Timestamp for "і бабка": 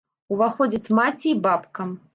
1.35-1.93